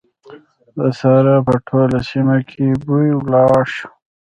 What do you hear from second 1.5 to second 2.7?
ټوله سيمه کې